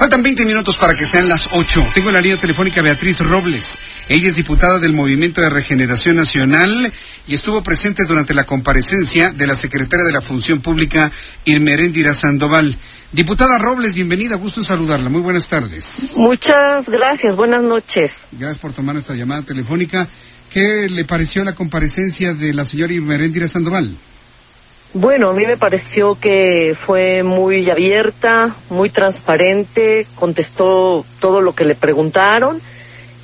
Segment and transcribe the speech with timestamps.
[0.00, 1.88] Faltan 20 minutos para que sean las 8.
[1.92, 3.78] Tengo la línea telefónica Beatriz Robles.
[4.08, 6.90] Ella es diputada del Movimiento de Regeneración Nacional
[7.26, 11.12] y estuvo presente durante la comparecencia de la secretaria de la Función Pública,
[11.44, 12.74] Irmeréndira Sandoval.
[13.12, 15.10] Diputada Robles, bienvenida, gusto en saludarla.
[15.10, 16.14] Muy buenas tardes.
[16.16, 18.12] Muchas gracias, buenas noches.
[18.32, 20.08] Gracias por tomar esta llamada telefónica.
[20.48, 23.94] ¿Qué le pareció la comparecencia de la señora Irmeréndira Sandoval?
[24.92, 31.64] Bueno, a mí me pareció que fue muy abierta, muy transparente, contestó todo lo que
[31.64, 32.60] le preguntaron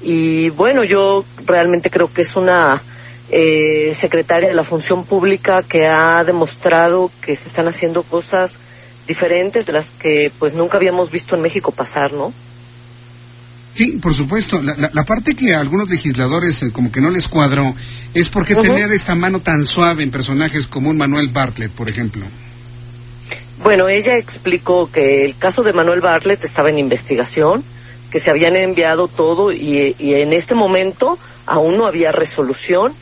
[0.00, 2.84] y bueno, yo realmente creo que es una
[3.30, 8.60] eh, secretaria de la función pública que ha demostrado que se están haciendo cosas
[9.08, 12.32] diferentes de las que pues nunca habíamos visto en México pasar, ¿no?
[13.76, 14.62] Sí, por supuesto.
[14.62, 17.74] La, la, parte que a algunos legisladores eh, como que no les cuadró
[18.14, 21.90] es por qué tener esta mano tan suave en personajes como un Manuel Bartlett, por
[21.90, 22.24] ejemplo.
[23.62, 27.62] Bueno, ella explicó que el caso de Manuel Bartlett estaba en investigación,
[28.10, 32.94] que se habían enviado todo y, y en este momento aún no había resolución,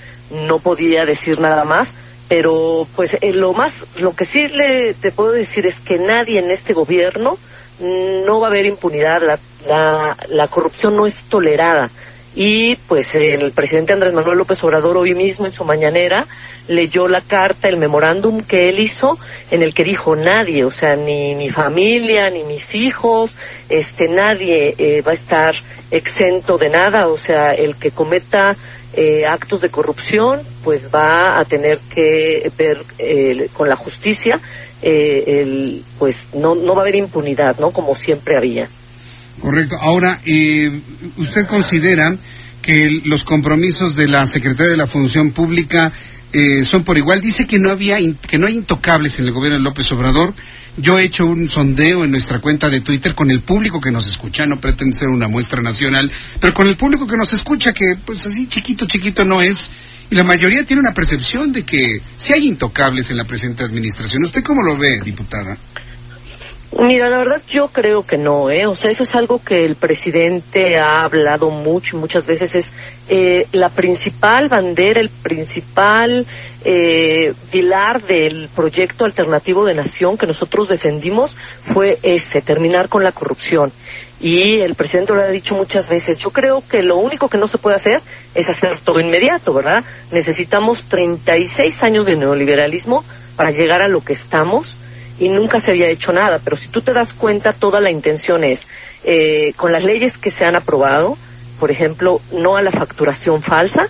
[0.49, 1.95] no podía decir nada más,
[2.29, 6.39] pero pues eh, lo más, lo que sí le te puedo decir es que nadie
[6.41, 7.39] en este gobierno
[7.81, 11.91] no va a haber impunidad, la, la, la corrupción no es tolerada.
[12.37, 16.27] Y pues el presidente Andrés Manuel López Obrador hoy mismo en su mañanera
[16.67, 19.19] leyó la carta, el memorándum que él hizo
[19.51, 23.37] en el que dijo nadie, o sea, ni mi familia, ni mis hijos,
[23.69, 25.55] este, nadie eh, va a estar
[25.91, 28.57] exento de nada, o sea, el que cometa
[28.95, 34.41] eh, actos de corrupción, pues va a tener que ver eh, con la justicia
[34.87, 37.71] eh, el, pues no, no va a haber impunidad, ¿no?
[37.71, 38.69] Como siempre había.
[39.41, 39.77] Correcto.
[39.81, 40.81] Ahora, eh,
[41.17, 42.15] ¿usted considera
[42.65, 45.93] que los compromisos de la Secretaría de la Función Pública
[46.33, 47.21] eh, son por igual?
[47.21, 50.33] Dice que no había, que no hay intocables en el gobierno de López Obrador.
[50.79, 54.09] Yo he hecho un sondeo en nuestra cuenta de Twitter con el público que nos
[54.09, 56.11] escucha, no pretende ser una muestra nacional,
[56.41, 59.71] pero con el público que nos escucha, que pues así chiquito, chiquito no es,
[60.11, 64.25] y la mayoría tiene una percepción de que sí hay intocables en la presente administración.
[64.25, 65.57] ¿Usted cómo lo ve, diputada?
[66.79, 68.67] Mira, la verdad yo creo que no, ¿eh?
[68.67, 72.73] O sea, eso es algo que el presidente ha hablado mucho, muchas veces es
[73.09, 76.27] eh, la principal bandera, el principal
[76.65, 83.13] eh, pilar del proyecto alternativo de nación que nosotros defendimos fue ese, terminar con la
[83.13, 83.71] corrupción.
[84.21, 87.47] Y el presidente lo ha dicho muchas veces, yo creo que lo único que no
[87.47, 88.01] se puede hacer
[88.35, 89.85] es hacer todo inmediato, ¿verdad?
[90.11, 93.05] Necesitamos 36 años de neoliberalismo
[93.37, 94.77] para llegar a lo que estamos
[95.19, 96.41] y nunca se había hecho nada.
[96.43, 98.67] Pero si tú te das cuenta, toda la intención es,
[99.05, 101.17] eh, con las leyes que se han aprobado,
[101.61, 103.89] por ejemplo, no a la facturación falsa,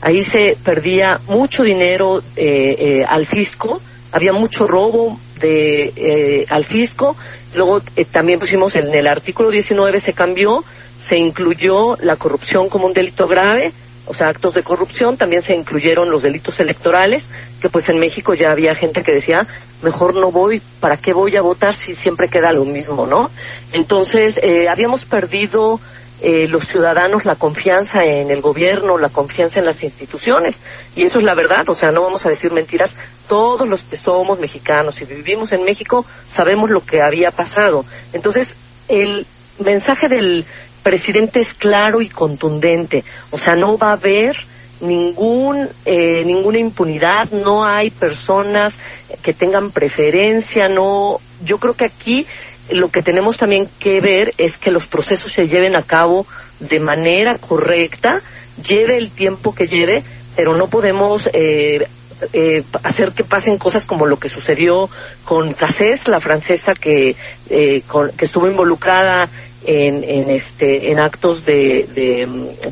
[0.00, 3.80] ahí se perdía mucho dinero eh, eh, al fisco,
[4.12, 7.16] había mucho robo de eh, al fisco,
[7.54, 10.64] luego eh, también pusimos en el artículo 19 se cambió,
[10.98, 13.72] se incluyó la corrupción como un delito grave,
[14.08, 17.28] o sea, actos de corrupción, también se incluyeron los delitos electorales,
[17.60, 19.46] que pues en México ya había gente que decía,
[19.82, 23.30] mejor no voy, ¿para qué voy a votar si siempre queda lo mismo, no?
[23.72, 25.78] Entonces, eh, habíamos perdido
[26.20, 30.58] eh, los ciudadanos la confianza en el gobierno, la confianza en las instituciones.
[30.96, 32.96] Y eso es la verdad, o sea, no vamos a decir mentiras.
[33.28, 37.84] Todos los que somos mexicanos y vivimos en México sabemos lo que había pasado.
[38.12, 38.54] Entonces,
[38.88, 39.26] el
[39.58, 40.44] mensaje del
[40.82, 43.04] presidente es claro y contundente.
[43.30, 44.36] O sea, no va a haber
[44.80, 48.78] ningún eh, ninguna impunidad, no hay personas
[49.22, 51.20] que tengan preferencia, no.
[51.44, 52.26] Yo creo que aquí
[52.70, 56.26] lo que tenemos también que ver es que los procesos se lleven a cabo
[56.60, 58.22] de manera correcta,
[58.62, 60.04] lleve el tiempo que lleve,
[60.36, 61.86] pero no podemos eh,
[62.32, 64.90] eh, hacer que pasen cosas como lo que sucedió
[65.24, 67.16] con Cassés, la francesa que,
[67.48, 69.28] eh, con, que estuvo involucrada
[69.64, 72.70] en, en, este, en actos de, de mm,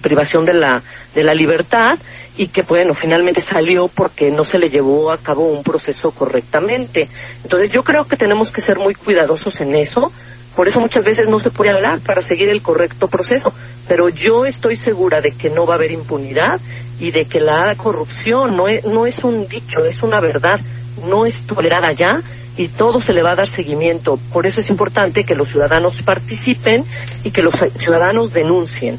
[0.00, 0.82] privación de la,
[1.14, 1.98] de la libertad
[2.36, 7.08] y que, bueno, finalmente salió porque no se le llevó a cabo un proceso correctamente.
[7.42, 10.12] Entonces yo creo que tenemos que ser muy cuidadosos en eso.
[10.54, 13.52] Por eso muchas veces no se puede hablar para seguir el correcto proceso.
[13.88, 16.60] Pero yo estoy segura de que no va a haber impunidad
[17.00, 20.60] y de que la corrupción no es, no es un dicho, es una verdad,
[21.08, 22.22] no es tolerada ya
[22.58, 24.18] y todo se le va a dar seguimiento.
[24.32, 26.84] Por eso es importante que los ciudadanos participen
[27.24, 28.98] y que los ciudadanos denuncien.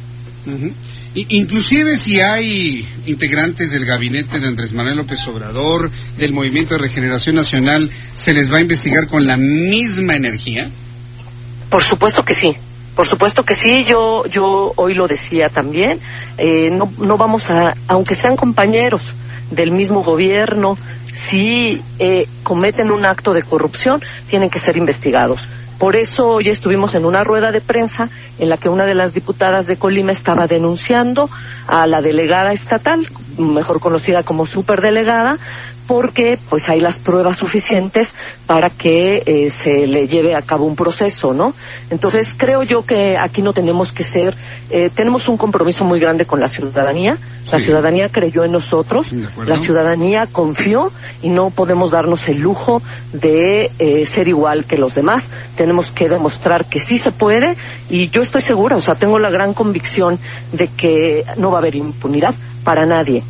[1.14, 7.36] Inclusive si hay integrantes del gabinete de Andrés Manuel López Obrador, del Movimiento de Regeneración
[7.36, 10.70] Nacional, ¿se les va a investigar con la misma energía?
[11.70, 12.56] Por supuesto que sí.
[12.96, 16.00] Por supuesto que sí, yo, yo hoy lo decía también,
[16.38, 19.14] eh, no, no vamos a, aunque sean compañeros
[19.52, 20.78] del mismo gobierno,
[21.30, 25.50] si eh, cometen un acto de corrupción, tienen que ser investigados.
[25.78, 29.14] Por eso hoy estuvimos en una rueda de prensa en la que una de las
[29.14, 31.30] diputadas de Colima estaba denunciando
[31.68, 35.38] a la delegada estatal, mejor conocida como superdelegada,
[35.90, 38.14] porque pues hay las pruebas suficientes
[38.46, 41.56] para que eh, se le lleve a cabo un proceso, ¿no?
[41.90, 44.36] Entonces creo yo que aquí no tenemos que ser,
[44.70, 47.18] eh, tenemos un compromiso muy grande con la ciudadanía,
[47.52, 49.12] la ciudadanía creyó en nosotros,
[49.44, 50.92] la ciudadanía confió
[51.24, 56.08] y no podemos darnos el lujo de eh, ser igual que los demás, tenemos que
[56.08, 57.58] demostrar que sí se puede
[57.90, 60.20] y yo estoy segura, o sea, tengo la gran convicción
[60.54, 63.24] de que no va a haber impunidad para nadie.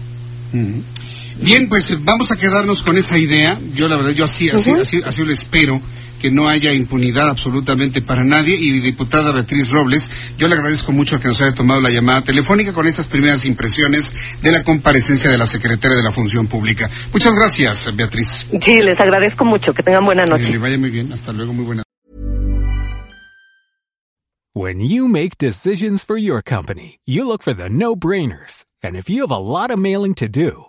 [1.42, 3.60] Bien, pues vamos a quedarnos con esa idea.
[3.74, 5.82] Yo la verdad, yo así, así, así, así lo espero
[6.20, 8.56] que no haya impunidad absolutamente para nadie.
[8.56, 12.74] Y diputada Beatriz Robles, yo le agradezco mucho que nos haya tomado la llamada telefónica
[12.74, 16.90] con estas primeras impresiones de la comparecencia de la secretaria de la Función Pública.
[17.14, 18.48] Muchas gracias, Beatriz.
[18.62, 19.74] Sí, les agradezco mucho.
[19.74, 20.52] Que tengan buena noche.
[20.52, 21.12] Que vaya muy bien.
[21.12, 21.54] Hasta luego.
[21.54, 21.84] Muy buena.
[24.54, 28.66] When you make decisions for your company, you look for the no-brainers.
[28.84, 30.69] And if you have a lot of mailing to do,